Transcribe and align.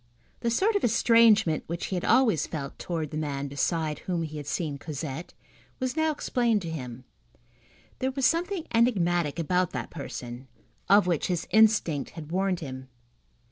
The 0.39 0.49
sort 0.49 0.75
of 0.75 0.83
estrangement 0.83 1.63
which 1.67 1.85
he 1.85 1.95
had 1.95 2.03
always 2.03 2.47
felt 2.47 2.79
towards 2.79 3.11
the 3.11 3.17
man 3.17 3.47
beside 3.47 3.99
whom 3.99 4.23
he 4.23 4.37
had 4.37 4.47
seen 4.47 4.79
Cosette, 4.79 5.35
was 5.79 5.95
now 5.95 6.09
explained 6.11 6.63
to 6.63 6.71
him. 6.71 7.03
There 7.99 8.09
was 8.09 8.25
something 8.25 8.65
enigmatic 8.73 9.37
about 9.37 9.73
that 9.73 9.91
person, 9.91 10.47
of 10.89 11.05
which 11.05 11.27
his 11.27 11.47
instinct 11.51 12.13
had 12.17 12.31
warned 12.31 12.61
him. 12.61 12.89